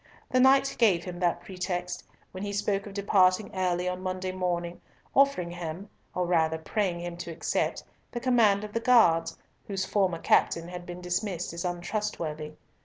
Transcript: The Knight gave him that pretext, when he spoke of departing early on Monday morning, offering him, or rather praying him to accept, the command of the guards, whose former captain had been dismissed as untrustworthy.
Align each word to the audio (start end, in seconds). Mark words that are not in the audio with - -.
The 0.31 0.39
Knight 0.39 0.75
gave 0.79 1.03
him 1.03 1.19
that 1.19 1.41
pretext, 1.41 2.03
when 2.31 2.41
he 2.41 2.51
spoke 2.53 2.87
of 2.87 2.95
departing 2.95 3.53
early 3.53 3.87
on 3.87 4.01
Monday 4.01 4.31
morning, 4.31 4.81
offering 5.15 5.51
him, 5.51 5.91
or 6.15 6.25
rather 6.25 6.57
praying 6.57 7.01
him 7.01 7.15
to 7.17 7.29
accept, 7.29 7.83
the 8.11 8.19
command 8.19 8.63
of 8.63 8.73
the 8.73 8.79
guards, 8.79 9.37
whose 9.67 9.85
former 9.85 10.17
captain 10.17 10.67
had 10.69 10.87
been 10.87 11.01
dismissed 11.01 11.53
as 11.53 11.63
untrustworthy. 11.63 12.53